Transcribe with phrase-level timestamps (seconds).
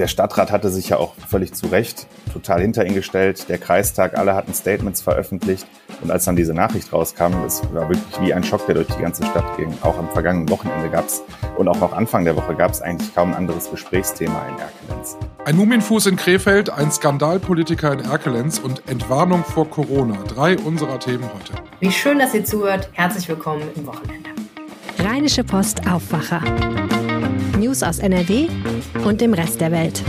[0.00, 3.48] der Stadtrat hatte sich ja auch völlig zu Recht total hinter ihn gestellt.
[3.48, 5.66] Der Kreistag, alle hatten Statements veröffentlicht.
[6.00, 9.02] Und als dann diese Nachricht rauskam, es war wirklich wie ein Schock, der durch die
[9.02, 9.72] ganze Stadt ging.
[9.82, 11.22] Auch am vergangenen Wochenende gab es
[11.58, 15.18] und auch noch Anfang der Woche gab es eigentlich kaum ein anderes Gesprächsthema in Erkelenz.
[15.44, 20.16] Ein Mumienfuß in Krefeld, ein Skandalpolitiker in Erkelenz und Entwarnung vor Corona.
[20.28, 21.62] Drei unserer Themen heute.
[21.80, 22.88] Wie schön, dass ihr zuhört.
[22.92, 24.30] Herzlich willkommen im Wochenende.
[24.98, 26.42] Rheinische Post Aufwacher.
[27.70, 28.48] News aus NRW
[29.04, 30.02] und dem Rest der Welt.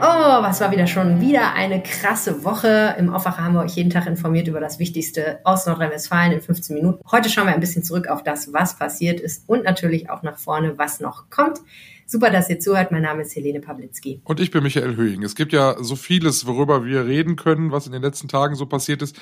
[0.00, 2.96] Oh, was war wieder schon wieder eine krasse Woche.
[2.98, 6.74] Im Aufwacher haben wir euch jeden Tag informiert über das Wichtigste aus Nordrhein-Westfalen in 15
[6.74, 7.00] Minuten.
[7.08, 10.36] Heute schauen wir ein bisschen zurück auf das, was passiert ist und natürlich auch nach
[10.36, 11.60] vorne, was noch kommt.
[12.06, 12.92] Super, dass ihr zuhört.
[12.92, 14.20] Mein Name ist Helene Pawlitzki.
[14.24, 15.22] Und ich bin Michael Höhing.
[15.22, 18.66] Es gibt ja so vieles, worüber wir reden können, was in den letzten Tagen so
[18.66, 19.16] passiert ist.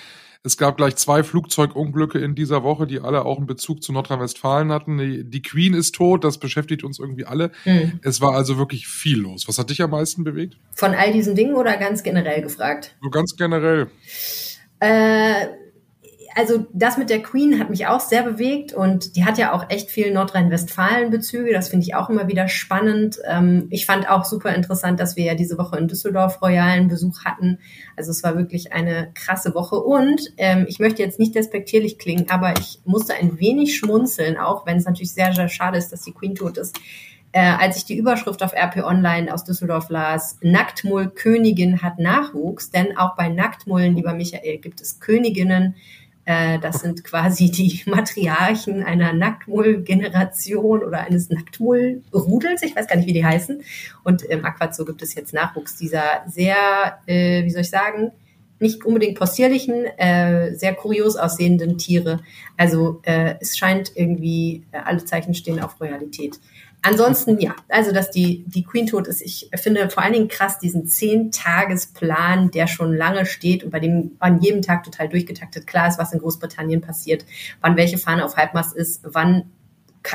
[0.44, 4.72] Es gab gleich zwei Flugzeugunglücke in dieser Woche, die alle auch einen Bezug zu Nordrhein-Westfalen
[4.72, 4.98] hatten.
[5.30, 7.52] Die, Queen ist tot, das beschäftigt uns irgendwie alle.
[7.64, 8.00] Mhm.
[8.02, 9.46] Es war also wirklich viel los.
[9.46, 10.56] Was hat dich am meisten bewegt?
[10.74, 12.96] Von all diesen Dingen oder ganz generell gefragt?
[13.00, 13.86] Nur ganz generell.
[14.80, 15.46] Äh,
[16.34, 19.70] also das mit der Queen hat mich auch sehr bewegt und die hat ja auch
[19.70, 21.52] echt viel Nordrhein-Westfalen-Bezüge.
[21.52, 23.18] Das finde ich auch immer wieder spannend.
[23.26, 27.24] Ähm, ich fand auch super interessant, dass wir ja diese Woche in Düsseldorf royalen Besuch
[27.24, 27.58] hatten.
[27.96, 32.30] Also es war wirklich eine krasse Woche und ähm, ich möchte jetzt nicht despektierlich klingen,
[32.30, 36.02] aber ich musste ein wenig schmunzeln, auch wenn es natürlich sehr, sehr schade ist, dass
[36.02, 36.78] die Queen tot ist.
[37.34, 42.70] Äh, als ich die Überschrift auf RP Online aus Düsseldorf las, Nacktmull Königin hat Nachwuchs,
[42.70, 45.74] denn auch bei Nacktmullen, lieber Michael, gibt es Königinnen,
[46.24, 52.62] das sind quasi die Matriarchen einer Nacktmull-Generation oder eines Nacktmull-Rudels.
[52.62, 53.62] Ich weiß gar nicht, wie die heißen.
[54.04, 58.12] Und im Aquazoo gibt es jetzt Nachwuchs dieser sehr, äh, wie soll ich sagen,
[58.62, 62.20] nicht unbedingt possierlichen, äh, sehr kurios aussehenden Tiere.
[62.56, 66.38] Also äh, es scheint irgendwie, äh, alle Zeichen stehen auf Royalität.
[66.84, 70.58] Ansonsten, ja, also dass die, die Queen tot ist, ich finde vor allen Dingen krass
[70.58, 75.86] diesen Zehn-Tagesplan, der schon lange steht und bei dem an jedem Tag total durchgetaktet klar
[75.86, 77.24] ist, was in Großbritannien passiert,
[77.60, 79.44] wann welche Fahne auf Halbmast ist, wann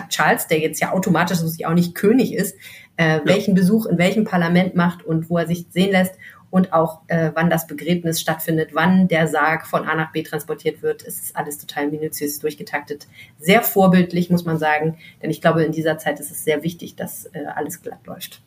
[0.10, 2.58] Charles, der jetzt ja automatisch so auch nicht König ist,
[2.98, 3.22] äh, ja.
[3.26, 6.16] welchen Besuch in welchem Parlament macht und wo er sich sehen lässt
[6.50, 10.82] und auch äh, wann das Begräbnis stattfindet, wann der Sarg von A nach B transportiert
[10.82, 11.04] wird.
[11.04, 13.08] Ist alles total minutiös durchgetaktet.
[13.40, 16.96] Sehr vorbildlich, muss man sagen, denn ich glaube, in dieser Zeit ist es sehr wichtig,
[16.96, 18.42] dass äh, alles glatt läuft.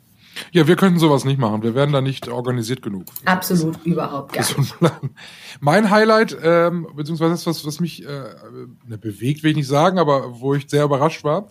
[0.52, 1.62] Ja, wir könnten sowas nicht machen.
[1.62, 3.06] Wir wären da nicht organisiert genug.
[3.24, 4.74] Absolut, das, überhaupt gar nicht.
[5.60, 8.24] Mein Highlight, ähm, beziehungsweise das, was, was mich äh,
[8.86, 11.48] ne, bewegt, will ich nicht sagen, aber wo ich sehr überrascht war,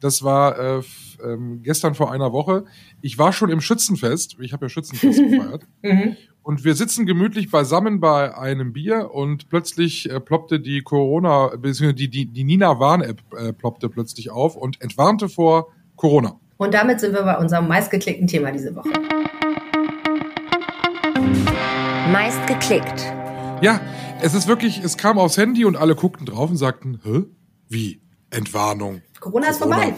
[0.00, 0.82] das war äh,
[1.22, 2.64] ähm, gestern vor einer Woche.
[3.00, 4.36] Ich war schon im Schützenfest.
[4.40, 5.62] Ich habe ja Schützenfest gefeiert.
[5.82, 6.16] Mhm.
[6.42, 11.94] Und wir sitzen gemütlich beisammen bei einem Bier und plötzlich äh, ploppte die Corona, beziehungsweise
[11.94, 16.40] die, die, die Nina Warn-App äh, ploppte plötzlich auf und entwarnte vor Corona.
[16.62, 18.88] Und damit sind wir bei unserem meistgeklickten Thema diese Woche.
[22.12, 23.12] Meistgeklickt.
[23.62, 23.80] Ja,
[24.22, 27.24] es ist wirklich, es kam aufs Handy und alle guckten drauf und sagten, hä?
[27.68, 28.00] Wie?
[28.30, 29.02] Entwarnung.
[29.22, 29.94] Corona ist vorbei.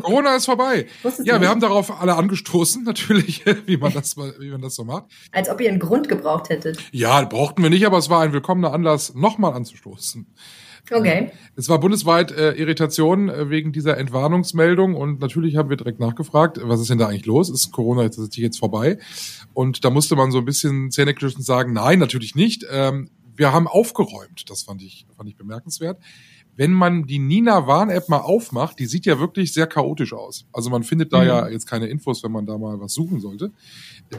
[0.00, 0.86] Corona ist vorbei.
[1.24, 5.04] Ja, wir haben darauf alle angestoßen, natürlich, wie man das, wie man das so macht.
[5.30, 6.78] Als ob ihr einen Grund gebraucht hättet.
[6.90, 10.26] Ja, brauchten wir nicht, aber es war ein willkommener Anlass, nochmal anzustoßen.
[10.90, 11.32] Okay.
[11.54, 16.58] Es war bundesweit äh, Irritation äh, wegen dieser Entwarnungsmeldung und natürlich haben wir direkt nachgefragt,
[16.62, 17.50] was ist denn da eigentlich los?
[17.50, 18.98] Ist Corona jetzt, jetzt vorbei?
[19.52, 22.64] Und da musste man so ein bisschen zähneknirschend sagen, nein, natürlich nicht.
[22.70, 24.48] Ähm, wir haben aufgeräumt.
[24.48, 25.98] Das fand ich, fand ich bemerkenswert
[26.56, 30.46] wenn man die Nina Warn-App mal aufmacht, die sieht ja wirklich sehr chaotisch aus.
[30.52, 31.26] Also man findet da mhm.
[31.26, 33.52] ja jetzt keine Infos, wenn man da mal was suchen sollte.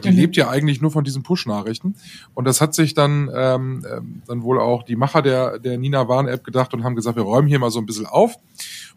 [0.04, 0.16] Die mhm.
[0.16, 1.96] lebt ja eigentlich nur von diesen Push-Nachrichten.
[2.34, 6.08] Und das hat sich dann, ähm, ähm, dann wohl auch die Macher der, der Nina
[6.08, 8.36] Warn-App gedacht und haben gesagt, wir räumen hier mal so ein bisschen auf.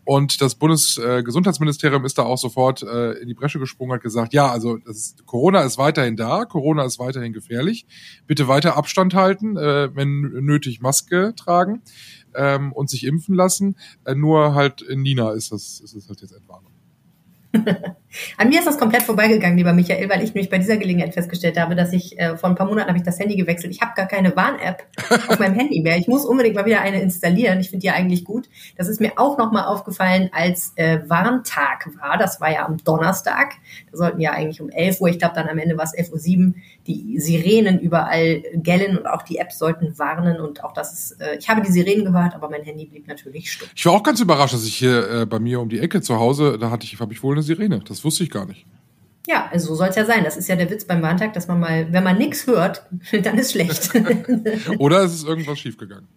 [0.03, 4.51] Und das Bundesgesundheitsministerium ist da auch sofort äh, in die Bresche gesprungen, hat gesagt, ja,
[4.51, 7.85] also ist, Corona ist weiterhin da, Corona ist weiterhin gefährlich.
[8.25, 11.81] Bitte weiter Abstand halten, äh, wenn nötig Maske tragen
[12.35, 13.77] ähm, und sich impfen lassen.
[14.05, 16.71] Äh, nur halt in Nina ist das, ist es halt jetzt Entwarnung.
[18.37, 21.59] An mir ist das komplett vorbeigegangen, lieber Michael, weil ich nämlich bei dieser Gelegenheit festgestellt
[21.59, 23.73] habe, dass ich äh, vor ein paar Monaten habe ich das Handy gewechselt.
[23.73, 24.83] Ich habe gar keine Warn-App
[25.29, 25.97] auf meinem Handy mehr.
[25.97, 27.59] Ich muss unbedingt mal wieder eine installieren.
[27.59, 28.49] Ich finde die eigentlich gut.
[28.77, 32.17] Das ist mir auch nochmal aufgefallen, als äh, Warntag war.
[32.17, 33.53] Das war ja am Donnerstag.
[33.91, 36.47] Da sollten ja eigentlich um 11 Uhr, ich glaube dann am Ende war es 11.07
[36.47, 36.53] Uhr,
[36.87, 41.37] die Sirenen überall gellen und auch die Apps sollten warnen und auch das ist, äh,
[41.37, 43.69] ich habe die Sirenen gehört, aber mein Handy blieb natürlich stumm.
[43.75, 46.17] Ich war auch ganz überrascht, dass ich hier äh, bei mir um die Ecke zu
[46.17, 47.81] Hause, da hatte ich, habe ich wohl eine Sirene.
[47.87, 48.65] Das wusste ich gar nicht.
[49.27, 50.23] Ja, also so soll es ja sein.
[50.23, 52.85] Das ist ja der Witz beim Warntag, dass man mal, wenn man nichts hört,
[53.23, 53.91] dann ist schlecht.
[54.79, 56.07] Oder es ist irgendwas schiefgegangen.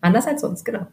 [0.00, 0.86] Anders als sonst, genau.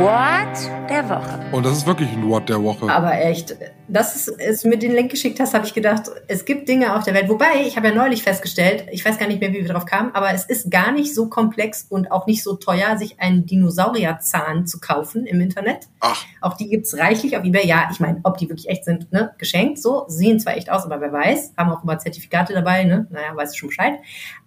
[0.00, 1.40] What der Woche.
[1.52, 2.90] Und das ist wirklich ein What der Woche.
[2.90, 3.56] Aber echt,
[3.88, 7.14] das ist mir den Link geschickt hast, habe ich gedacht, es gibt Dinge auf der
[7.14, 7.28] Welt.
[7.28, 10.14] Wobei, ich habe ja neulich festgestellt, ich weiß gar nicht mehr, wie wir drauf kamen,
[10.14, 14.66] aber es ist gar nicht so komplex und auch nicht so teuer, sich einen Dinosaurierzahn
[14.66, 15.88] zu kaufen im Internet.
[16.00, 16.24] Ach.
[16.40, 17.66] Auch die gibt's reichlich auf eBay.
[17.66, 19.32] Ja, ich meine, ob die wirklich echt sind, ne?
[19.38, 23.06] Geschenkt, so, sehen zwar echt aus, aber wer weiß, haben auch immer Zertifikate dabei, ne?
[23.10, 23.94] Naja, weiß ich schon Bescheid.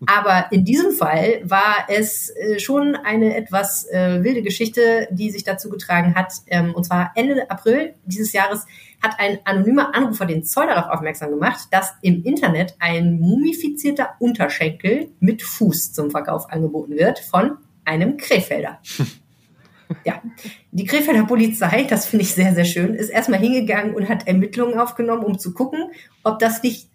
[0.05, 5.43] Aber in diesem Fall war es äh, schon eine etwas äh, wilde Geschichte, die sich
[5.43, 6.33] dazu getragen hat.
[6.47, 8.65] Ähm, und zwar Ende April dieses Jahres
[9.01, 15.11] hat ein anonymer Anrufer den Zoll darauf aufmerksam gemacht, dass im Internet ein mumifizierter Unterschenkel
[15.19, 18.79] mit Fuß zum Verkauf angeboten wird von einem Krefelder.
[20.03, 20.21] Ja,
[20.71, 24.77] die Krefelder Polizei, das finde ich sehr, sehr schön, ist erstmal hingegangen und hat Ermittlungen
[24.77, 25.91] aufgenommen, um zu gucken,
[26.23, 26.89] ob das nicht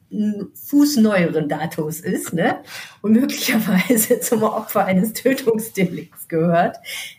[0.54, 2.58] fußneueren Datums ist ne?
[3.00, 6.76] und möglicherweise zum Opfer eines Tötungsdelikts gehört,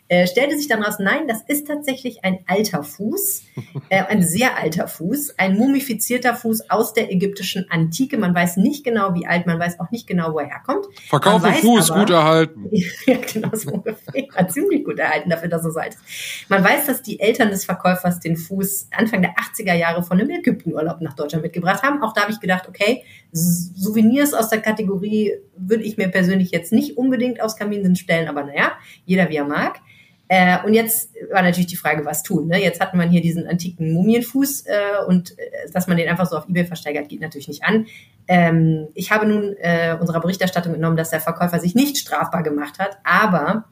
[0.08, 3.42] äh, stellte sich dann raus, nein, das ist tatsächlich ein alter Fuß,
[3.88, 8.16] äh, ein sehr alter Fuß, ein mumifizierter Fuß aus der ägyptischen Antike.
[8.18, 10.86] Man weiß nicht genau, wie alt, man weiß auch nicht genau, wo er herkommt.
[11.08, 12.70] Verkaufe Fuß, aber, gut erhalten.
[13.06, 14.48] ja, genau, so ungefähr.
[14.48, 16.50] Ziemlich gut erhalten dafür, dass er so alt ist.
[16.50, 20.30] Man weiß, dass die Eltern des Verkäufers den Fuß Anfang der 80er Jahre von einem
[20.30, 22.02] Ägyptenurlaub nach Deutschland mitgebracht haben.
[22.02, 22.83] Auch da habe ich gedacht, okay,
[23.32, 28.44] Souvenirs aus der Kategorie würde ich mir persönlich jetzt nicht unbedingt aufs Kamin stellen, aber
[28.44, 28.72] naja,
[29.04, 29.80] jeder wie er mag.
[30.28, 32.48] Äh, und jetzt war natürlich die Frage, was tun.
[32.48, 32.62] Ne?
[32.62, 36.36] Jetzt hat man hier diesen antiken Mumienfuß äh, und äh, dass man den einfach so
[36.36, 37.86] auf Ebay versteigert, geht natürlich nicht an.
[38.26, 42.78] Ähm, ich habe nun äh, unserer Berichterstattung entnommen, dass der Verkäufer sich nicht strafbar gemacht
[42.78, 43.64] hat, aber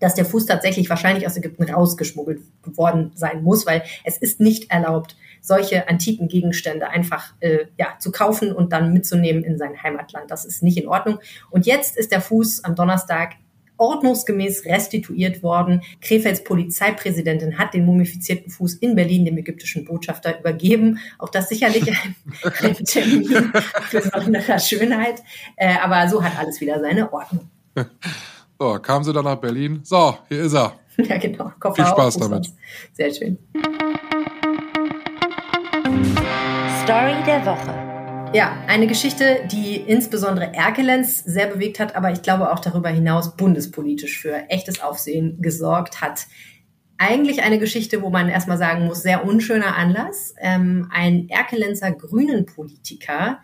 [0.00, 4.70] dass der Fuß tatsächlich wahrscheinlich aus Ägypten rausgeschmuggelt worden sein muss, weil es ist nicht
[4.70, 10.30] erlaubt, solche antiken Gegenstände einfach äh, ja, zu kaufen und dann mitzunehmen in sein Heimatland.
[10.30, 11.18] Das ist nicht in Ordnung.
[11.50, 13.36] Und jetzt ist der Fuß am Donnerstag
[13.78, 15.82] ordnungsgemäß restituiert worden.
[16.00, 20.98] Krefelds Polizeipräsidentin hat den mumifizierten Fuß in Berlin dem ägyptischen Botschafter übergeben.
[21.18, 22.14] Auch das sicherlich ein,
[22.60, 23.52] ein Termin
[23.88, 25.22] für besondere Schönheit.
[25.56, 27.48] Äh, aber so hat alles wieder seine Ordnung.
[28.58, 29.80] So, kam sie dann nach Berlin.
[29.84, 30.74] So, hier ist er.
[31.00, 31.52] Ja, genau.
[31.60, 32.52] Koffer Viel Spaß damit.
[32.92, 33.38] Sehr schön.
[36.88, 38.32] Story der Woche.
[38.34, 43.36] Ja, eine Geschichte, die insbesondere Erkelenz sehr bewegt hat, aber ich glaube auch darüber hinaus
[43.36, 46.28] bundespolitisch für echtes Aufsehen gesorgt hat.
[46.96, 50.34] Eigentlich eine Geschichte, wo man erstmal sagen muss, sehr unschöner Anlass.
[50.40, 53.40] Ähm, ein Erkelenzer Grünen-Politiker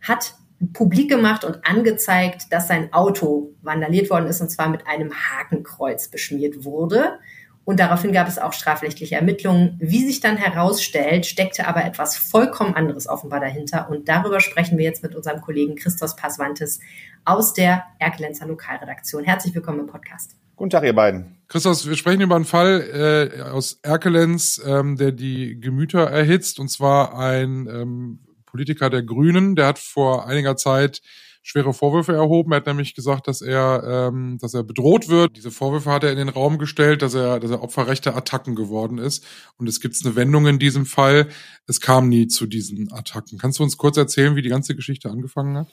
[0.00, 0.34] hat
[0.72, 6.08] publik gemacht und angezeigt, dass sein Auto vandaliert worden ist und zwar mit einem Hakenkreuz
[6.08, 7.18] beschmiert wurde.
[7.66, 9.76] Und daraufhin gab es auch strafrechtliche Ermittlungen.
[9.80, 13.90] Wie sich dann herausstellt, steckte aber etwas vollkommen anderes offenbar dahinter.
[13.90, 16.78] Und darüber sprechen wir jetzt mit unserem Kollegen Christos Passwantes
[17.24, 19.24] aus der Erkelenzer Lokalredaktion.
[19.24, 20.36] Herzlich willkommen im Podcast.
[20.54, 21.38] Guten Tag, ihr beiden.
[21.48, 26.60] Christos, wir sprechen über einen Fall äh, aus Erkelenz, ähm, der die Gemüter erhitzt.
[26.60, 31.02] Und zwar ein ähm, Politiker der Grünen, der hat vor einiger Zeit
[31.46, 32.50] schwere Vorwürfe erhoben.
[32.50, 35.36] Er hat nämlich gesagt, dass er, ähm, dass er bedroht wird.
[35.36, 38.56] Diese Vorwürfe hat er in den Raum gestellt, dass er, dass er Opfer rechter Attacken
[38.56, 39.24] geworden ist.
[39.56, 41.28] Und es gibt eine Wendung in diesem Fall.
[41.68, 43.38] Es kam nie zu diesen Attacken.
[43.38, 45.68] Kannst du uns kurz erzählen, wie die ganze Geschichte angefangen hat?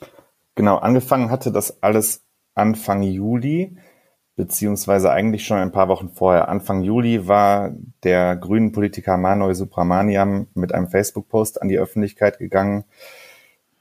[0.54, 2.22] Genau, angefangen hatte das alles
[2.54, 3.76] Anfang Juli
[4.36, 6.48] beziehungsweise eigentlich schon ein paar Wochen vorher.
[6.48, 7.72] Anfang Juli war
[8.04, 12.84] der grünen Politiker Manoy Subramaniam mit einem Facebook-Post an die Öffentlichkeit gegangen.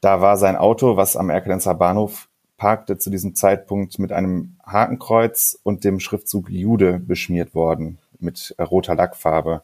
[0.04, 5.58] Da war sein Auto, was am Erkelenzer Bahnhof parkte, zu diesem Zeitpunkt mit einem Hakenkreuz
[5.64, 9.64] und dem Schriftzug Jude beschmiert worden mit äh, roter Lackfarbe.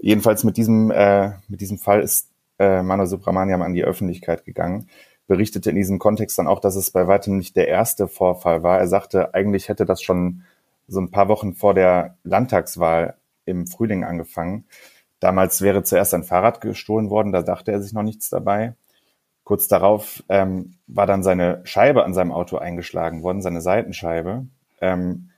[0.00, 2.28] Jedenfalls mit diesem, äh, mit diesem Fall ist
[2.60, 4.86] äh, Manoy Subramaniam an die Öffentlichkeit gegangen
[5.26, 8.78] berichtete in diesem Kontext dann auch, dass es bei weitem nicht der erste Vorfall war.
[8.78, 10.42] Er sagte, eigentlich hätte das schon
[10.86, 13.14] so ein paar Wochen vor der Landtagswahl
[13.46, 14.64] im Frühling angefangen.
[15.20, 18.74] Damals wäre zuerst ein Fahrrad gestohlen worden, da dachte er sich noch nichts dabei.
[19.52, 24.46] Kurz darauf ähm, war dann seine Scheibe an seinem Auto eingeschlagen worden, seine Seitenscheibe.
[24.80, 25.28] Ähm,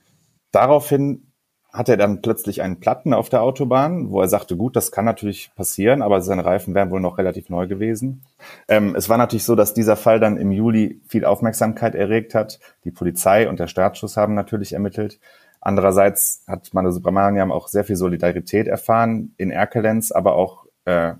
[0.52, 1.32] daraufhin
[1.72, 5.04] hat er dann plötzlich einen Platten auf der Autobahn, wo er sagte, gut, das kann
[5.04, 8.22] natürlich passieren, aber seine Reifen wären wohl noch relativ neu gewesen.
[8.68, 12.60] Ähm, es war natürlich so, dass dieser Fall dann im Juli viel Aufmerksamkeit erregt hat.
[12.84, 15.18] Die Polizei und der Staatsschutz haben natürlich ermittelt.
[15.60, 21.14] Andererseits hat Manu Subramaniam auch sehr viel Solidarität erfahren in Erkelenz, aber auch äh,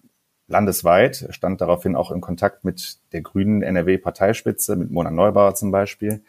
[0.46, 1.26] landesweit.
[1.30, 6.22] Stand daraufhin auch in Kontakt mit der grünen NRW-Parteispitze, mit Mona Neubauer zum Beispiel.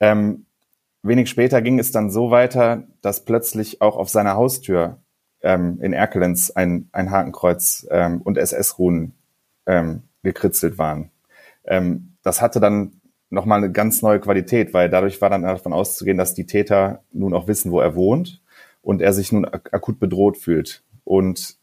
[0.00, 0.46] Ähm,
[1.06, 4.98] Wenig später ging es dann so weiter, dass plötzlich auch auf seiner Haustür
[5.40, 9.14] ähm, in Erkelenz ein, ein Hakenkreuz ähm, und SS-Runen
[9.66, 11.10] ähm, gekritzelt waren.
[11.64, 13.00] Ähm, das hatte dann
[13.30, 17.34] nochmal eine ganz neue Qualität, weil dadurch war dann davon auszugehen, dass die Täter nun
[17.34, 18.42] auch wissen, wo er wohnt
[18.82, 20.82] und er sich nun ak akut bedroht fühlt.
[21.04, 21.56] Und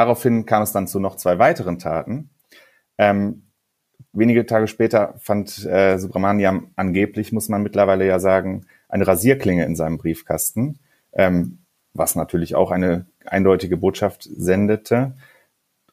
[0.00, 2.30] daraufhin kam es dann zu noch zwei weiteren Taten.
[2.96, 3.42] Ähm,
[4.14, 9.76] wenige Tage später fand äh, Subramaniam angeblich, muss man mittlerweile ja sagen, eine Rasierklinge in
[9.76, 10.78] seinem Briefkasten,
[11.12, 11.58] ähm,
[11.92, 15.12] was natürlich auch eine eindeutige Botschaft sendete.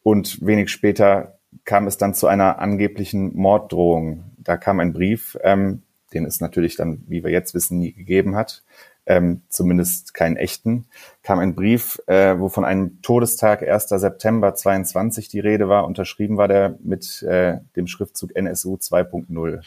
[0.03, 4.23] Und wenig später kam es dann zu einer angeblichen Morddrohung.
[4.37, 5.83] Da kam ein Brief, ähm,
[6.13, 8.63] den es natürlich dann, wie wir jetzt wissen, nie gegeben hat,
[9.07, 10.85] ähm, zumindest keinen echten,
[11.23, 13.87] kam ein Brief, äh, wo von einem Todestag 1.
[13.89, 15.85] September 22 die Rede war.
[15.85, 19.61] Unterschrieben war der mit äh, dem Schriftzug NSU 2.0.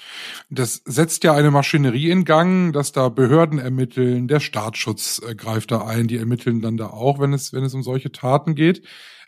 [0.50, 5.70] Das setzt ja eine Maschinerie in Gang, dass da Behörden ermitteln, der Staatsschutz äh, greift
[5.70, 8.82] da ein, die ermitteln dann da auch, wenn es, wenn es um solche Taten geht.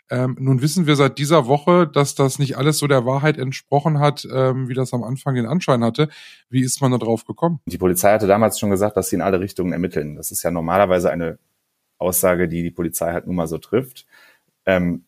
[0.09, 3.99] Ähm, nun wissen wir seit dieser Woche, dass das nicht alles so der Wahrheit entsprochen
[3.99, 6.09] hat, ähm, wie das am Anfang den Anschein hatte.
[6.49, 7.59] Wie ist man da drauf gekommen?
[7.65, 10.15] Die Polizei hatte damals schon gesagt, dass sie in alle Richtungen ermitteln.
[10.15, 11.39] Das ist ja normalerweise eine
[11.97, 14.05] Aussage, die die Polizei halt nun mal so trifft.
[14.65, 15.05] Ähm,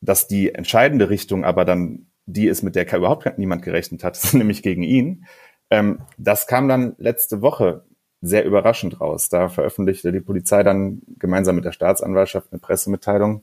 [0.00, 4.62] dass die entscheidende Richtung aber dann die ist, mit der überhaupt niemand gerechnet hat, nämlich
[4.62, 5.26] gegen ihn.
[5.70, 7.84] Ähm, das kam dann letzte Woche
[8.22, 9.28] sehr überraschend raus.
[9.28, 13.42] Da veröffentlichte die Polizei dann gemeinsam mit der Staatsanwaltschaft eine Pressemitteilung,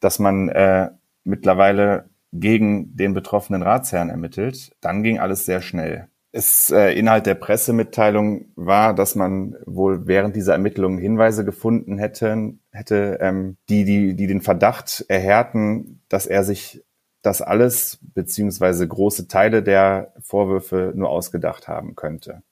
[0.00, 0.90] dass man äh,
[1.24, 4.72] mittlerweile gegen den betroffenen Ratsherrn ermittelt.
[4.80, 6.08] Dann ging alles sehr schnell.
[6.32, 12.54] Es, äh, Inhalt der Pressemitteilung war, dass man wohl während dieser Ermittlungen Hinweise gefunden hätte,
[12.72, 16.84] hätte ähm, die, die, die den Verdacht erhärten, dass er sich
[17.22, 22.42] das alles beziehungsweise große Teile der Vorwürfe nur ausgedacht haben könnte.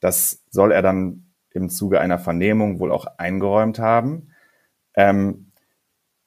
[0.00, 4.28] Das soll er dann im Zuge einer Vernehmung wohl auch eingeräumt haben.
[4.94, 5.51] Ähm,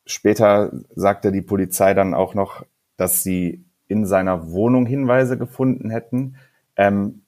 [0.06, 2.66] Später sagte die Polizei dann auch noch,
[2.98, 6.38] dass sie in seiner Wohnung Hinweise gefunden hätten.
[6.76, 7.24] Ähm,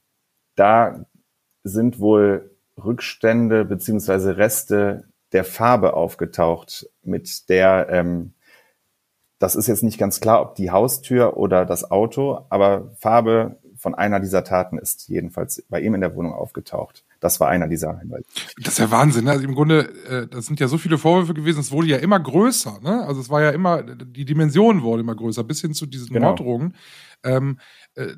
[0.55, 1.05] da
[1.63, 2.51] sind wohl
[2.83, 8.33] Rückstände beziehungsweise Reste der Farbe aufgetaucht, mit der ähm,
[9.39, 13.93] das ist jetzt nicht ganz klar, ob die Haustür oder das Auto, aber Farbe von
[13.93, 17.03] einer dieser Taten ist jedenfalls bei ihm in der Wohnung aufgetaucht.
[17.19, 18.25] Das war einer dieser Hinweise.
[18.57, 19.25] Das ist ja Wahnsinn.
[19.25, 19.31] Ne?
[19.31, 21.59] Also im Grunde, äh, das sind ja so viele Vorwürfe gewesen.
[21.59, 22.79] Es wurde ja immer größer.
[22.81, 23.03] Ne?
[23.05, 26.27] Also es war ja immer, die Dimension wurde immer größer, bis hin zu diesen genau.
[26.27, 26.75] Morddrohungen.
[27.23, 27.59] Ähm,
[27.95, 28.13] äh,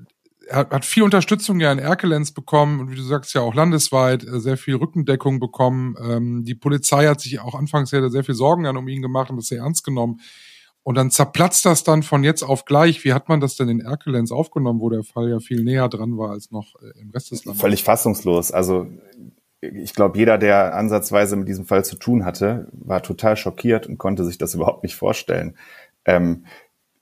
[0.50, 4.24] er hat viel Unterstützung ja in Erkelenz bekommen und wie du sagst ja auch landesweit
[4.24, 5.96] äh, sehr viel Rückendeckung bekommen.
[6.02, 9.30] Ähm, die Polizei hat sich auch anfangs sehr, sehr viel Sorgen an um ihn gemacht
[9.30, 10.20] und das sehr ernst genommen.
[10.90, 13.04] Und dann zerplatzt das dann von jetzt auf gleich.
[13.04, 16.18] Wie hat man das denn in Erkelenz aufgenommen, wo der Fall ja viel näher dran
[16.18, 17.62] war als noch äh, im Rest des Landes?
[17.62, 18.52] Völlig fassungslos.
[18.52, 18.88] Also
[19.62, 24.00] ich glaube, jeder, der ansatzweise mit diesem Fall zu tun hatte, war total schockiert und
[24.00, 25.56] konnte sich das überhaupt nicht vorstellen.
[26.06, 26.46] Ähm,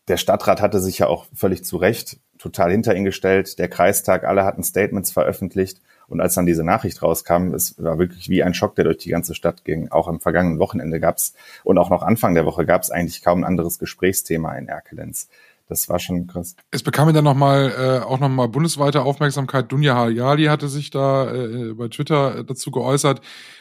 [0.09, 3.57] der Stadtrat hatte sich ja auch völlig zu Recht total hinter ihn gestellt.
[3.57, 5.79] Der Kreistag, alle hatten Statements veröffentlicht.
[6.07, 9.09] Und als dann diese Nachricht rauskam, es war wirklich wie ein Schock, der durch die
[9.09, 9.89] ganze Stadt ging.
[9.89, 11.33] Auch am vergangenen Wochenende gab's
[11.63, 15.27] und auch noch Anfang der Woche gab's eigentlich kaum ein anderes Gesprächsthema in Erkelenz.
[15.67, 16.55] Das war schon krass.
[16.71, 19.69] Es bekam dann nochmal äh, auch nochmal bundesweite Aufmerksamkeit.
[19.69, 23.19] Dunja Hayali hatte sich da äh, bei Twitter dazu geäußert.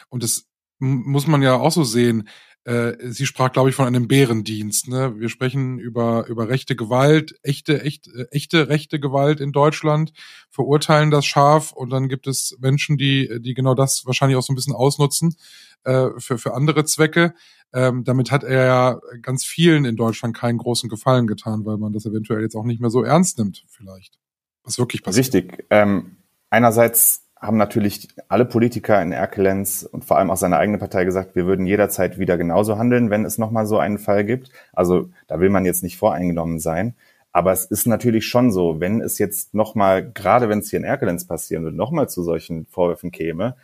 [0.08, 0.46] Und das
[0.78, 2.28] muss man ja auch so sehen.
[2.66, 4.88] Äh, sie sprach, glaube ich, von einem Bärendienst.
[4.88, 5.14] Ne?
[5.20, 10.12] Wir sprechen über, über rechte Gewalt, echte, echt, äh, echte rechte Gewalt in Deutschland,
[10.50, 14.52] verurteilen das scharf und dann gibt es Menschen, die, die genau das wahrscheinlich auch so
[14.52, 15.36] ein bisschen ausnutzen
[15.84, 17.34] äh, für, für andere Zwecke.
[17.72, 21.92] Ähm, damit hat er ja ganz vielen in Deutschland keinen großen Gefallen getan, weil man
[21.92, 24.18] das eventuell jetzt auch nicht mehr so ernst nimmt, vielleicht.
[24.64, 25.32] Was wirklich passiert.
[25.32, 25.66] Richtig.
[25.70, 26.16] Ähm,
[26.50, 31.36] einerseits haben natürlich alle Politiker in Erkelenz und vor allem auch seine eigene Partei gesagt,
[31.36, 34.50] wir würden jederzeit wieder genauso handeln, wenn es nochmal so einen Fall gibt.
[34.72, 36.94] Also da will man jetzt nicht voreingenommen sein.
[37.32, 40.84] Aber es ist natürlich schon so, wenn es jetzt nochmal, gerade wenn es hier in
[40.84, 43.56] Erkelenz passieren würde, nochmal zu solchen Vorwürfen käme,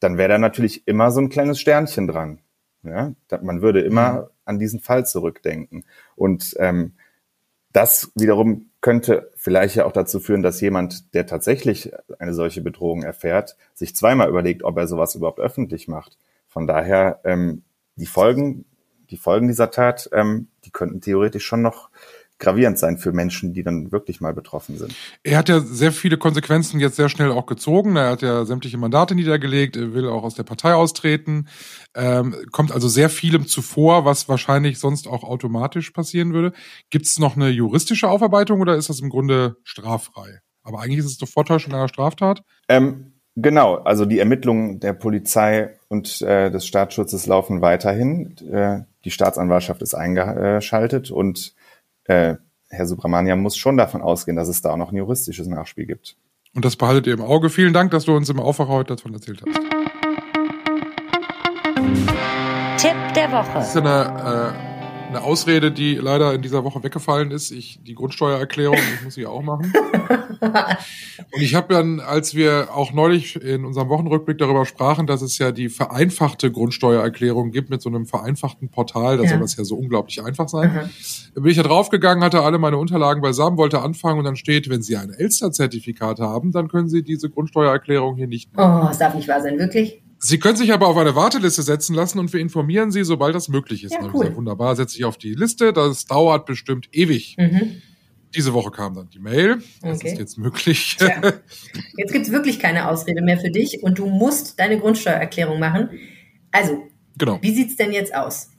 [0.00, 2.40] dann wäre da natürlich immer so ein kleines Sternchen dran.
[2.82, 3.14] Ja?
[3.42, 4.26] Man würde immer mhm.
[4.44, 5.84] an diesen Fall zurückdenken.
[6.16, 6.94] Und ähm,
[7.72, 13.04] das wiederum könnte vielleicht ja auch dazu führen, dass jemand, der tatsächlich eine solche Bedrohung
[13.04, 16.18] erfährt, sich zweimal überlegt, ob er sowas überhaupt öffentlich macht.
[16.48, 17.62] Von daher ähm,
[17.96, 18.64] die Folgen,
[19.10, 21.90] die Folgen dieser Tat, ähm, die könnten theoretisch schon noch
[22.42, 24.94] gravierend sein für Menschen, die dann wirklich mal betroffen sind.
[25.22, 27.96] Er hat ja sehr viele Konsequenzen jetzt sehr schnell auch gezogen.
[27.96, 31.46] Er hat ja sämtliche Mandate niedergelegt, er will auch aus der Partei austreten,
[31.94, 36.52] ähm, kommt also sehr vielem zuvor, was wahrscheinlich sonst auch automatisch passieren würde.
[36.90, 40.40] Gibt es noch eine juristische Aufarbeitung oder ist das im Grunde straffrei?
[40.64, 42.42] Aber eigentlich ist es doch Vortäuschung einer Straftat.
[42.68, 48.36] Ähm, genau, also die Ermittlungen der Polizei und äh, des Staatsschutzes laufen weiterhin.
[48.50, 51.54] Äh, die Staatsanwaltschaft ist eingeschaltet und
[52.04, 52.36] äh,
[52.68, 56.16] Herr Subramanian muss schon davon ausgehen, dass es da auch noch ein juristisches Nachspiel gibt.
[56.54, 57.50] Und das behaltet ihr im Auge.
[57.50, 59.54] Vielen Dank, dass du uns im Aufwacher heute davon erzählt hast.
[62.78, 63.50] Tipp der Woche.
[63.54, 64.71] Das ist eine äh,
[65.14, 67.50] eine Ausrede, die leider in dieser Woche weggefallen ist.
[67.50, 69.72] Ich die Grundsteuererklärung, ich muss sie auch machen.
[70.40, 75.38] Und ich habe dann, als wir auch neulich in unserem Wochenrückblick darüber sprachen, dass es
[75.38, 79.30] ja die vereinfachte Grundsteuererklärung gibt mit so einem vereinfachten Portal, da ja.
[79.30, 80.90] soll das ja so unglaublich einfach sein.
[81.34, 81.42] Mhm.
[81.42, 84.82] bin ich da draufgegangen, hatte alle meine Unterlagen beisammen, wollte anfangen und dann steht, wenn
[84.82, 88.82] Sie ein Elster-Zertifikat haben, dann können Sie diese Grundsteuererklärung hier nicht machen.
[88.82, 90.01] Oh, das darf nicht wahr sein, wirklich?
[90.24, 93.48] Sie können sich aber auf eine Warteliste setzen lassen und wir informieren Sie, sobald das
[93.48, 93.92] möglich ist.
[93.92, 94.20] Ja, cool.
[94.20, 95.72] Gesagt, wunderbar, setze ich auf die Liste.
[95.72, 97.34] Das dauert bestimmt ewig.
[97.38, 97.82] Mhm.
[98.32, 99.60] Diese Woche kam dann die Mail.
[99.82, 100.12] Das okay.
[100.12, 100.96] ist jetzt möglich.
[100.96, 101.32] Tja.
[101.96, 105.90] Jetzt gibt's wirklich keine Ausrede mehr für dich und du musst deine Grundsteuererklärung machen.
[106.52, 106.84] Also,
[107.18, 107.38] genau.
[107.42, 108.50] wie sieht's denn jetzt aus?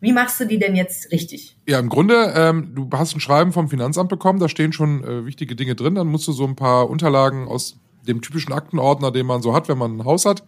[0.00, 1.56] Wie machst du die denn jetzt richtig?
[1.66, 5.24] Ja, im Grunde, ähm, du hast ein Schreiben vom Finanzamt bekommen, da stehen schon äh,
[5.24, 5.94] wichtige Dinge drin.
[5.94, 9.68] Dann musst du so ein paar Unterlagen aus dem typischen Aktenordner, den man so hat,
[9.68, 10.44] wenn man ein Haus hat,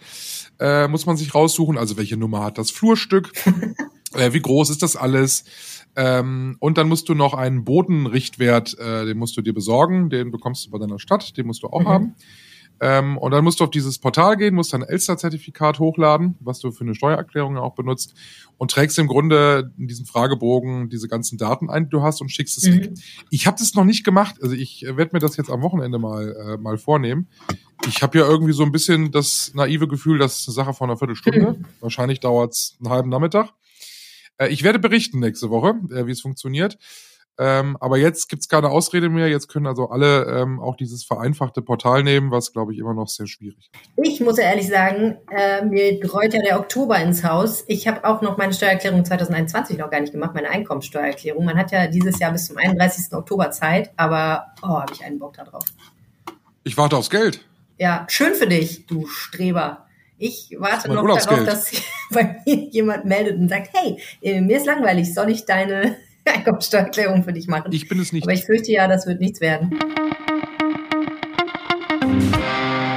[0.59, 1.79] äh, muss man sich raussuchen.
[1.79, 3.33] Also welche Nummer hat das Flurstück?
[4.15, 5.45] äh, wie groß ist das alles?
[5.97, 10.31] Ähm, und dann musst du noch einen Bodenrichtwert, äh, den musst du dir besorgen, den
[10.31, 11.89] bekommst du bei deiner Stadt, den musst du auch mhm.
[11.89, 12.15] haben.
[12.83, 16.73] Ähm, und dann musst du auf dieses Portal gehen, musst dein Elster-Zertifikat hochladen, was du
[16.73, 18.15] für eine Steuererklärung auch benutzt,
[18.57, 22.31] und trägst im Grunde in diesem Fragebogen diese ganzen Daten ein, die du hast, und
[22.31, 22.95] schickst es mhm.
[23.31, 25.99] Ich habe das noch nicht gemacht, also ich äh, werde mir das jetzt am Wochenende
[25.99, 27.29] mal, äh, mal vornehmen.
[27.87, 30.89] Ich habe ja irgendwie so ein bisschen das naive Gefühl, das ist eine Sache von
[30.89, 31.59] einer Viertelstunde.
[31.59, 31.65] Mhm.
[31.81, 33.53] Wahrscheinlich dauert's einen halben Nachmittag.
[34.39, 36.79] Äh, ich werde berichten nächste Woche, äh, wie es funktioniert.
[37.43, 39.27] Ähm, aber jetzt gibt's keine Ausrede mehr.
[39.29, 43.09] Jetzt können also alle ähm, auch dieses vereinfachte Portal nehmen, was, glaube ich, immer noch
[43.09, 43.71] sehr schwierig ist.
[43.97, 47.65] Ich muss ja ehrlich sagen, äh, mir rollt ja der Oktober ins Haus.
[47.67, 51.47] Ich habe auch noch meine Steuererklärung 2021 noch gar nicht gemacht, meine Einkommenssteuererklärung.
[51.47, 53.11] Man hat ja dieses Jahr bis zum 31.
[53.15, 55.65] Oktober Zeit, aber oh, habe ich einen Bock da drauf.
[56.63, 57.43] Ich warte aufs Geld.
[57.79, 59.87] Ja, schön für dich, du Streber.
[60.19, 61.73] Ich warte noch darauf, dass
[62.11, 65.97] bei mir jemand meldet und sagt, hey, äh, mir ist langweilig, soll ich deine
[66.33, 67.73] Einkommenssteuererklärung für dich machen.
[67.73, 68.25] Ich bin es nicht.
[68.25, 69.79] Aber ich fürchte ja, das wird nichts werden.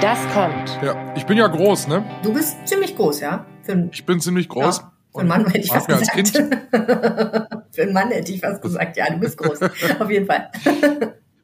[0.02, 0.80] Das kommt.
[0.84, 2.04] Ja, ich bin ja groß, ne?
[2.24, 3.46] Du bist ziemlich groß, ja.
[3.62, 4.80] Für ich bin ziemlich groß.
[4.80, 4.92] Ja.
[5.14, 6.16] Für einen Mann hätte ich fast gesagt.
[6.16, 6.58] Als kind.
[7.72, 9.62] Für einen Mann hätte ich fast gesagt, ja, du bist groß.
[10.00, 10.50] Auf jeden Fall.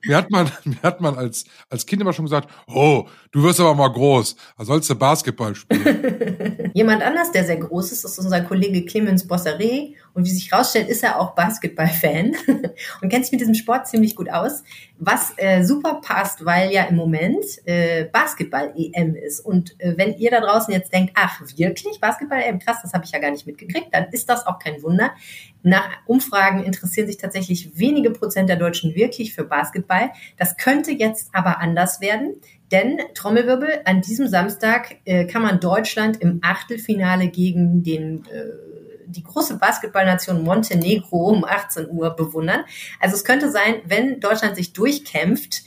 [0.05, 3.59] Mir hat man, mir hat man als, als Kind immer schon gesagt, oh, du wirst
[3.59, 6.58] aber mal groß, da sollst du Basketball spielen.
[6.73, 9.95] Jemand anders, der sehr groß ist, ist unser Kollege Clemens Bosseret.
[10.13, 12.35] Und wie sich herausstellt, ist er auch Basketball-Fan
[13.01, 14.63] und kennt sich mit diesem Sport ziemlich gut aus.
[14.97, 19.39] Was äh, super passt, weil ja im Moment äh, Basketball-EM ist.
[19.39, 23.11] Und äh, wenn ihr da draußen jetzt denkt, ach wirklich, Basketball-EM, krass, das habe ich
[23.11, 25.11] ja gar nicht mitgekriegt, dann ist das auch kein Wunder.
[25.61, 30.11] Nach Umfragen interessieren sich tatsächlich wenige Prozent der Deutschen wirklich für Basketball.
[30.37, 32.35] Das könnte jetzt aber anders werden.
[32.71, 38.69] Denn Trommelwirbel, an diesem Samstag äh, kann man Deutschland im Achtelfinale gegen den äh,
[39.09, 42.63] die große Basketballnation Montenegro um 18 Uhr bewundern.
[42.99, 45.63] Also es könnte sein, wenn Deutschland sich durchkämpft,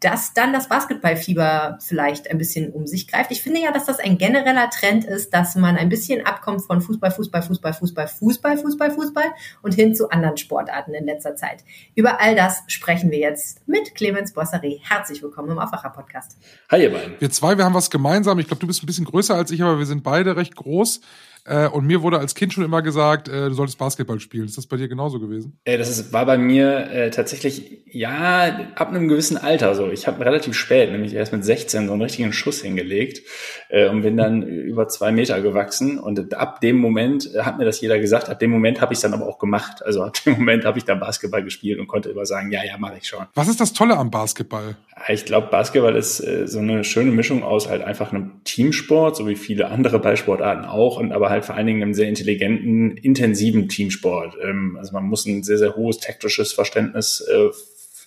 [0.00, 3.30] dass dann das Basketballfieber vielleicht ein bisschen um sich greift.
[3.30, 6.80] Ich finde ja, dass das ein genereller Trend ist, dass man ein bisschen abkommt von
[6.80, 9.24] Fußball, Fußball, Fußball, Fußball, Fußball, Fußball, Fußball
[9.62, 11.64] und hin zu anderen Sportarten in letzter Zeit.
[11.94, 14.80] Über all das sprechen wir jetzt mit Clemens Bossary.
[14.82, 16.38] Herzlich willkommen im Aufwacher-Podcast.
[16.70, 17.20] Hi, ihr beiden.
[17.20, 18.38] Wir zwei, wir haben was gemeinsam.
[18.38, 21.02] Ich glaube, du bist ein bisschen größer als ich, aber wir sind beide recht groß.
[21.44, 24.44] Äh, und mir wurde als Kind schon immer gesagt, äh, du solltest Basketball spielen.
[24.44, 25.58] Ist das bei dir genauso gewesen?
[25.64, 29.90] Äh, das ist, war bei mir äh, tatsächlich, ja, ab einem gewissen Alter so.
[29.90, 33.22] Ich habe relativ spät, nämlich erst mit 16, so einen richtigen Schuss hingelegt
[33.68, 35.98] äh, und bin dann über zwei Meter gewachsen.
[35.98, 38.98] Und ab dem Moment äh, hat mir das jeder gesagt, ab dem Moment habe ich
[38.98, 39.84] es dann aber auch gemacht.
[39.84, 42.76] Also ab dem Moment habe ich dann Basketball gespielt und konnte immer sagen, ja, ja,
[42.78, 43.26] mache ich schon.
[43.34, 44.76] Was ist das Tolle am Basketball?
[45.08, 49.36] Ich glaube, Basketball ist so eine schöne Mischung aus halt einfach einem Teamsport, so wie
[49.36, 54.36] viele andere Ballsportarten auch, und aber halt vor allen Dingen einem sehr intelligenten, intensiven Teamsport.
[54.42, 57.48] Ähm, also man muss ein sehr, sehr hohes taktisches Verständnis äh,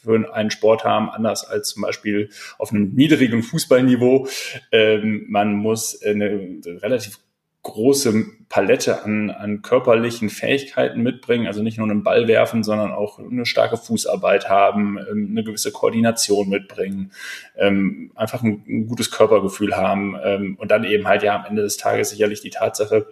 [0.03, 4.27] für einen Sport haben, anders als zum Beispiel auf einem niedrigen Fußballniveau.
[4.71, 7.19] Ähm, man muss eine relativ
[7.63, 13.19] große Palette an, an körperlichen Fähigkeiten mitbringen, also nicht nur einen Ball werfen, sondern auch
[13.19, 17.11] eine starke Fußarbeit haben, ähm, eine gewisse Koordination mitbringen,
[17.57, 21.77] ähm, einfach ein, gutes Körpergefühl haben ähm, und dann eben halt ja am Ende des
[21.77, 23.07] Tages sicherlich die Tatsache,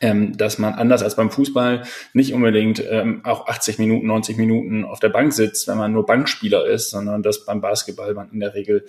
[0.00, 4.84] ähm, dass man anders als beim Fußball nicht unbedingt ähm, auch 80 Minuten, 90 Minuten
[4.84, 8.40] auf der Bank sitzt, wenn man nur Bankspieler ist, sondern dass beim Basketball man in
[8.40, 8.84] der Regel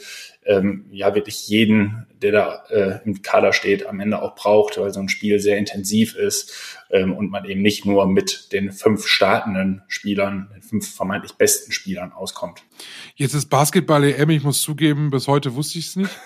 [0.46, 4.92] ähm, ja wirklich jeden, der da äh, im Kader steht, am Ende auch braucht, weil
[4.92, 9.08] so ein Spiel sehr intensiv ist ähm, und man eben nicht nur mit den fünf
[9.08, 12.64] startenden Spielern, den fünf vermeintlich besten Spielern auskommt.
[13.16, 16.20] Jetzt ist Basketball EM, ich muss zugeben, bis heute wusste ich es nicht.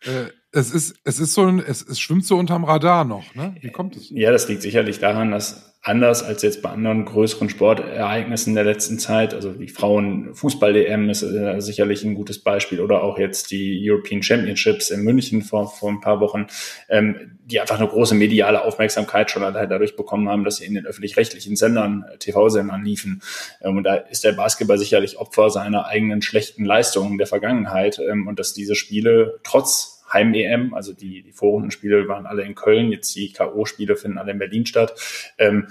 [0.00, 3.54] Äh, es ist, es ist so ein, es, es schwimmt so unterm Radar noch, ne?
[3.60, 4.10] Wie kommt es?
[4.10, 8.98] Ja, das liegt sicherlich daran, dass anders als jetzt bei anderen größeren Sportereignissen der letzten
[8.98, 9.34] Zeit.
[9.34, 14.88] Also die Frauen-Fußball-DM ist äh, sicherlich ein gutes Beispiel oder auch jetzt die European Championships
[14.88, 16.46] in München vor, vor ein paar Wochen,
[16.88, 20.86] ähm, die einfach eine große mediale Aufmerksamkeit schon dadurch bekommen haben, dass sie in den
[20.86, 23.20] öffentlich-rechtlichen Sendern, äh, TV-Sendern liefen.
[23.60, 28.26] Ähm, und da ist der Basketball sicherlich Opfer seiner eigenen schlechten Leistungen der Vergangenheit ähm,
[28.26, 33.14] und dass diese Spiele trotz Heim-EM, also die, die Vorrundenspiele waren alle in Köln, jetzt
[33.14, 34.94] die K.O.-Spiele finden alle in Berlin statt.
[35.36, 35.68] Ähm,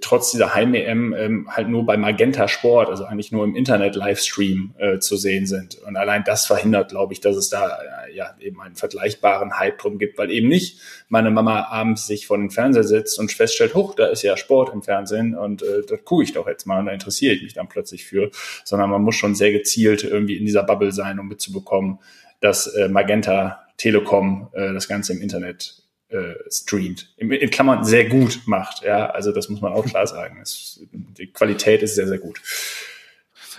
[0.00, 4.98] trotz dieser Heim-EM ähm, halt nur bei Magenta Sport, also eigentlich nur im Internet-Livestream äh,
[4.98, 5.76] zu sehen sind.
[5.78, 9.78] Und allein das verhindert, glaube ich, dass es da äh, ja eben einen vergleichbaren Hype
[9.78, 13.74] drum gibt, weil eben nicht meine Mama abends sich vor den Fernseher sitzt und feststellt,
[13.74, 16.80] huch, da ist ja Sport im Fernsehen und äh, das gucke ich doch jetzt mal
[16.80, 18.30] und da interessiere ich mich dann plötzlich für,
[18.64, 21.98] sondern man muss schon sehr gezielt irgendwie in dieser Bubble sein, um mitzubekommen,
[22.40, 27.12] dass äh, Magenta Telekom äh, das Ganze im Internet äh, streamt.
[27.16, 28.82] In, in Klammern sehr gut macht.
[28.82, 30.38] Ja, also das muss man auch klar sagen.
[30.42, 32.40] Es, die Qualität ist sehr, sehr gut.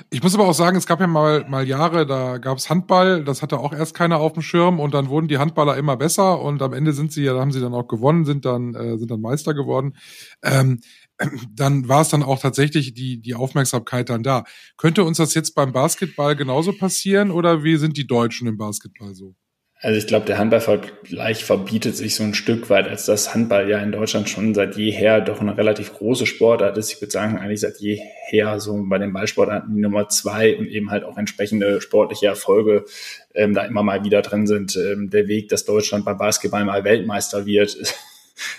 [0.09, 3.23] Ich muss aber auch sagen, es gab ja mal, mal Jahre, da gab es Handball,
[3.23, 6.41] das hatte auch erst keiner auf dem Schirm und dann wurden die Handballer immer besser
[6.41, 9.11] und am Ende sind sie ja, haben sie dann auch gewonnen, sind dann, äh, sind
[9.11, 9.95] dann Meister geworden.
[10.43, 10.79] Ähm,
[11.55, 14.43] dann war es dann auch tatsächlich die, die Aufmerksamkeit dann da.
[14.77, 19.13] Könnte uns das jetzt beim Basketball genauso passieren oder wie sind die Deutschen im Basketball
[19.13, 19.35] so?
[19.83, 23.79] Also ich glaube, der Handballvergleich verbietet sich so ein Stück weit, als das Handball ja
[23.79, 26.93] in Deutschland schon seit jeher doch eine relativ große Sportart ist.
[26.93, 30.91] Ich würde sagen, eigentlich seit jeher so bei den Ballsportarten die Nummer zwei und eben
[30.91, 32.85] halt auch entsprechende sportliche Erfolge
[33.33, 34.75] ähm, da immer mal wieder drin sind.
[34.75, 37.75] Ähm, der Weg, dass Deutschland beim Basketball mal Weltmeister wird,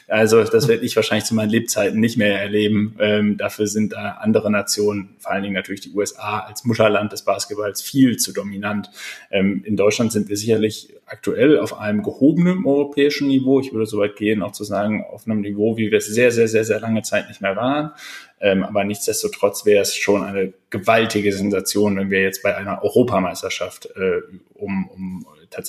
[0.08, 2.96] Also das werde ich wahrscheinlich zu meinen Lebzeiten nicht mehr erleben.
[3.00, 7.22] Ähm, dafür sind da andere Nationen, vor allen Dingen natürlich die USA als Mutterland des
[7.22, 8.90] Basketballs, viel zu dominant.
[9.30, 13.60] Ähm, in Deutschland sind wir sicherlich aktuell auf einem gehobenen europäischen Niveau.
[13.60, 16.30] Ich würde so weit gehen, auch zu sagen, auf einem Niveau, wie wir es sehr,
[16.30, 17.92] sehr, sehr, sehr lange Zeit nicht mehr waren.
[18.40, 23.86] Ähm, aber nichtsdestotrotz wäre es schon eine gewaltige Sensation, wenn wir jetzt bei einer Europameisterschaft
[23.94, 24.20] äh,
[24.54, 25.11] um, um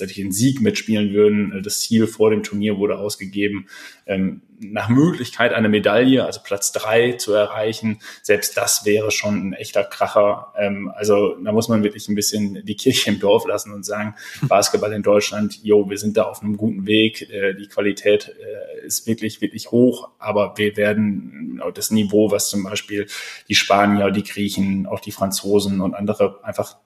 [0.00, 1.52] tatsächlich einen Sieg mitspielen würden.
[1.52, 3.66] Äh, das Ziel vor dem Turnier wurde ausgegeben,
[4.06, 8.00] ähm, nach Möglichkeit eine Medaille, also Platz drei zu erreichen.
[8.22, 10.52] Selbst das wäre schon ein echter Kracher.
[10.56, 14.14] Ähm, also da muss man wirklich ein bisschen die Kirche im Dorf lassen und sagen,
[14.42, 17.30] Basketball in Deutschland, jo, wir sind da auf einem guten Weg.
[17.30, 22.64] Äh, die Qualität äh, ist wirklich, wirklich hoch, aber wir werden das Niveau, was zum
[22.64, 23.06] Beispiel
[23.48, 26.76] die Spanier, die Griechen, auch die Franzosen und andere einfach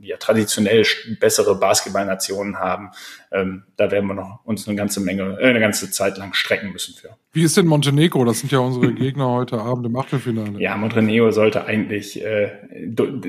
[0.00, 0.84] ja, traditionell
[1.20, 2.90] bessere Basketballnationen haben,
[3.30, 6.72] ähm, da werden wir noch uns eine ganze Menge, äh, eine ganze Zeit lang strecken
[6.72, 7.10] müssen für.
[7.32, 8.24] Wie ist denn Montenegro?
[8.24, 10.60] Das sind ja unsere Gegner heute Abend im Achtelfinale.
[10.60, 12.50] Ja, Montenegro sollte eigentlich äh,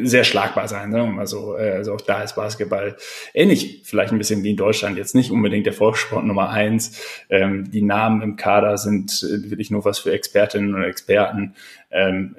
[0.03, 0.89] sehr schlagbar sein.
[0.89, 1.15] Ne?
[1.17, 2.95] Also, äh, also auch da ist Basketball
[3.33, 4.97] ähnlich, vielleicht ein bisschen wie in Deutschland.
[4.97, 7.01] Jetzt nicht unbedingt der Volkssport Nummer eins.
[7.29, 11.55] Ähm, die Namen im Kader sind äh, wirklich nur was für Expertinnen und Experten.
[11.91, 12.35] Ähm,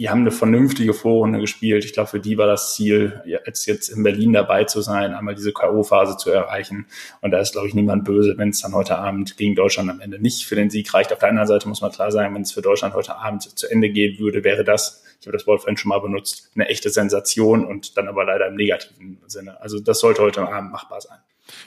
[0.00, 1.84] die haben eine vernünftige Vorrunde gespielt.
[1.84, 5.34] Ich glaube, für die war das Ziel, jetzt, jetzt in Berlin dabei zu sein, einmal
[5.34, 6.86] diese K.O.-Phase zu erreichen.
[7.20, 10.00] Und da ist, glaube ich, niemand böse, wenn es dann heute Abend gegen Deutschland am
[10.00, 11.12] Ende nicht für den Sieg reicht.
[11.12, 13.70] Auf der anderen Seite muss man klar sagen, wenn es für Deutschland heute Abend zu
[13.70, 16.88] Ende gehen würde, wäre das, ich habe das Wort vorhin schon mal benutzt, eine echte
[16.88, 19.60] Sensation und dann aber leider im negativen Sinne.
[19.60, 21.18] Also das sollte heute Abend machbar sein.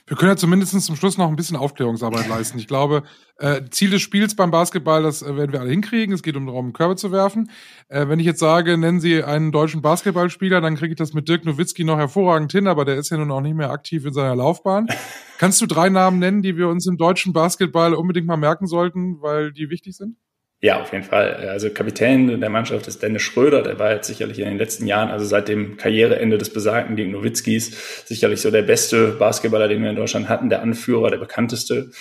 [0.08, 2.60] Wir können ja zumindest zum Schluss noch ein bisschen Aufklärungsarbeit leisten.
[2.60, 3.04] Ich glaube,
[3.38, 6.14] äh, Ziel des Spiels beim Basketball, das äh, werden wir alle hinkriegen.
[6.14, 7.50] Es geht um darum, Körbe zu werfen.
[7.90, 11.28] Äh, wenn ich jetzt sage, nennen Sie einen deutschen Basketballspieler, dann kriege ich das mit
[11.28, 14.14] Dirk Nowitzki noch hervorragend hin, aber der ist ja nun auch nicht mehr aktiv in
[14.14, 14.88] seiner Laufbahn.
[15.38, 19.22] Kannst du drei Namen nennen, die wir uns im deutschen Basketball unbedingt mal merken sollten,
[19.22, 20.16] weil die wichtig sind?
[20.64, 21.34] Ja, auf jeden Fall.
[21.50, 25.10] Also Kapitän der Mannschaft ist Dennis Schröder, der war jetzt sicherlich in den letzten Jahren,
[25.10, 29.90] also seit dem Karriereende des besagten Dirk Nowitzkis, sicherlich so der beste Basketballer, den wir
[29.90, 31.92] in Deutschland hatten, der Anführer, der bekannteste.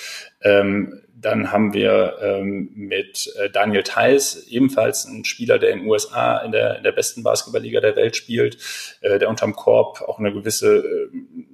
[0.42, 5.88] Ähm, dann haben wir ähm, mit äh, Daniel Theiss, ebenfalls ein Spieler, der in den
[5.88, 8.58] USA in der, in der besten Basketballliga der Welt spielt,
[9.00, 11.08] äh, der unterm Korb auch eine gewisse äh,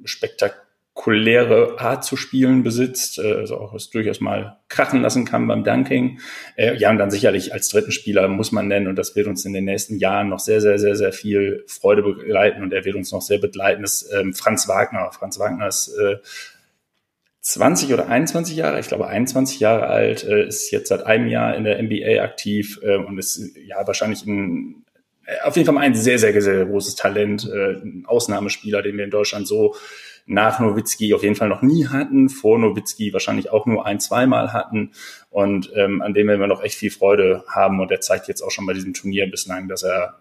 [0.05, 0.68] Spektak
[0.99, 5.65] spektakuläre Art zu spielen besitzt, äh, also auch es durchaus mal krachen lassen kann beim
[5.65, 6.21] Dunking.
[6.57, 9.45] Äh, ja, und dann sicherlich als dritten Spieler muss man nennen, und das wird uns
[9.45, 12.97] in den nächsten Jahren noch sehr, sehr, sehr, sehr viel Freude begleiten und er wird
[12.97, 15.11] uns noch sehr begleiten, ist ähm, Franz Wagner.
[15.13, 16.17] Franz Wagner ist äh,
[17.41, 21.65] 20 oder 21 Jahre, ich glaube 21 Jahre alt, ist jetzt seit einem Jahr in
[21.65, 24.85] der NBA aktiv äh, und ist ja wahrscheinlich ein
[25.43, 29.47] auf jeden Fall ein sehr, sehr, sehr großes Talent, ein Ausnahmespieler, den wir in Deutschland
[29.47, 29.75] so
[30.29, 34.53] nach Nowitzki auf jeden Fall noch nie hatten, vor Nowitzki wahrscheinlich auch nur ein, zweimal
[34.53, 34.93] hatten
[35.31, 38.51] und ähm, an dem wir noch echt viel Freude haben und er zeigt jetzt auch
[38.51, 40.19] schon bei diesem Turnier bislang, dass er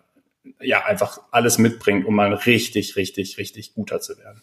[0.62, 4.42] ja einfach alles mitbringt, um mal richtig, richtig, richtig guter zu werden.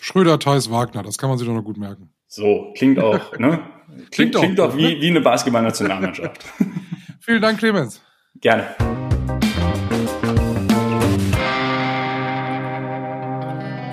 [0.00, 2.10] Schröder, Theis, Wagner, das kann man sich doch noch gut merken.
[2.26, 3.60] So, klingt auch, ne?
[3.88, 6.44] Klingt, klingt, auch, klingt auch wie, wie eine Basketball-Nationalmannschaft.
[7.20, 8.02] Vielen Dank, Clemens.
[8.40, 8.97] Gerne.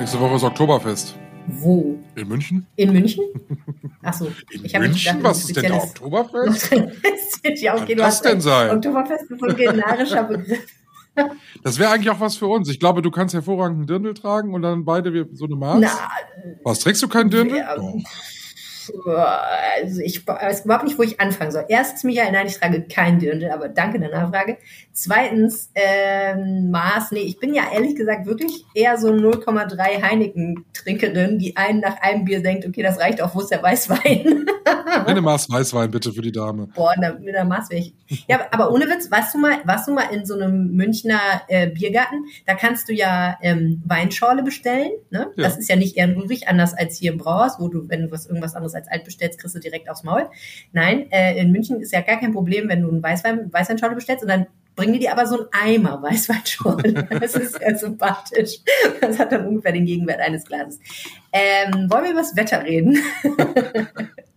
[0.05, 1.15] Nächste Woche ist Oktoberfest.
[1.47, 1.97] Wo?
[2.13, 2.67] In München?
[2.75, 3.23] In München?
[4.03, 4.27] Achso.
[4.51, 5.17] In München?
[5.23, 6.69] Was ist denn da Oktoberfest?
[7.55, 8.69] ja, okay, Was denn sein?
[8.69, 10.59] Oktoberfest ist ein generischer Begriff.
[11.63, 12.69] Das wäre eigentlich auch was für uns.
[12.69, 15.79] Ich glaube, du kannst hervorragend einen Dirndl tragen und dann beide so eine Maß.
[15.81, 15.89] Na,
[16.63, 17.57] was, trägst du keinen Dirndl?
[17.57, 17.75] Ja,
[19.06, 21.65] also ich weiß überhaupt nicht, wo ich anfangen soll.
[21.67, 24.58] Erstens, Michael, nein, ich trage kein Dirndl, aber danke der Nachfrage.
[24.93, 31.58] Zweitens, ähm, Maß, nee, ich bin ja ehrlich gesagt wirklich eher so 0,3 Heineken-Trinkerin, die
[31.58, 34.45] einen nach einem Bier denkt, okay, das reicht auch, wo ist der Weißwein?
[35.06, 36.67] Eine Maß Weißwein bitte für die Dame.
[36.74, 37.93] Boah, mit einer Maß wäre ich.
[38.28, 41.67] Ja, aber ohne Witz, warst du mal, warst du mal in so einem Münchner äh,
[41.67, 42.26] Biergarten?
[42.45, 44.91] Da kannst du ja ähm, Weinschorle bestellen.
[45.10, 45.32] Ne?
[45.36, 45.43] Ja.
[45.43, 48.26] Das ist ja nicht ehrenrührig, anders als hier im Brauhaus, wo du, wenn du was
[48.26, 50.29] irgendwas anderes als alt bestellst, kriegst du direkt aufs Maul.
[50.71, 54.23] Nein, äh, in München ist ja gar kein Problem, wenn du einen Weißwein, Weißweinschorle bestellst
[54.23, 57.07] und dann bringen die dir aber so einen Eimer Weißweinschorle.
[57.19, 58.59] Das ist ja sympathisch.
[58.99, 60.79] Das hat dann ungefähr den Gegenwert eines Glases.
[61.31, 62.97] Ähm, wollen wir über das Wetter reden?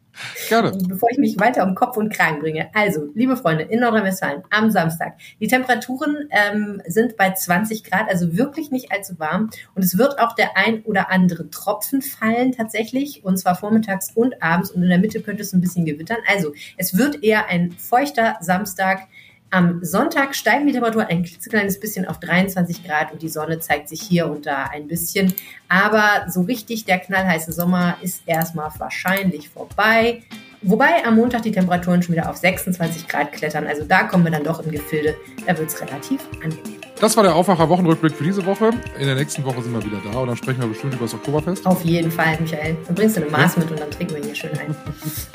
[0.48, 0.76] Gerne.
[0.88, 2.68] Bevor ich mich weiter um Kopf und Kragen bringe.
[2.74, 5.18] Also, liebe Freunde, in Nordrhein-Westfalen am Samstag.
[5.40, 9.50] Die Temperaturen ähm, sind bei 20 Grad, also wirklich nicht allzu warm.
[9.74, 13.24] Und es wird auch der ein oder andere Tropfen fallen tatsächlich.
[13.24, 14.70] Und zwar vormittags und abends.
[14.70, 16.18] Und in der Mitte könnte es ein bisschen gewittern.
[16.28, 19.08] Also, es wird eher ein feuchter Samstag.
[19.50, 23.88] Am Sonntag steigen die Temperaturen ein klitzekleines bisschen auf 23 Grad und die Sonne zeigt
[23.88, 25.32] sich hier und da ein bisschen.
[25.68, 30.22] Aber so richtig der knallheiße Sommer ist erstmal wahrscheinlich vorbei.
[30.62, 33.66] Wobei am Montag die Temperaturen schon wieder auf 26 Grad klettern.
[33.66, 35.14] Also da kommen wir dann doch im Gefilde.
[35.46, 36.78] Da wird es relativ angenehm.
[37.00, 38.70] Das war der Aufwacher-Wochenrückblick für diese Woche.
[38.98, 41.14] In der nächsten Woche sind wir wieder da und dann sprechen wir bestimmt über das
[41.14, 41.64] Oktoberfest.
[41.64, 42.76] Auf jeden Fall, Michael.
[42.86, 44.74] Dann bringst du eine Maß mit und dann trinken wir hier schön ein.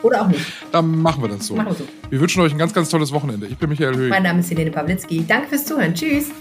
[0.02, 0.46] Oder auch nicht.
[0.74, 1.56] Dann machen wir das so.
[1.56, 1.88] Machen wir so.
[2.10, 3.48] Wir wünschen euch ein ganz, ganz tolles Wochenende.
[3.48, 4.10] Ich bin Michael Höhe.
[4.10, 5.24] Mein Name ist Helene Pawlitzki.
[5.26, 5.94] Danke fürs Zuhören.
[5.94, 6.32] Tschüss.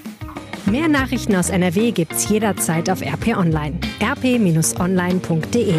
[0.66, 3.79] Mehr Nachrichten aus NRW gibt's jederzeit auf RP Online.
[4.01, 5.75] rp-online.de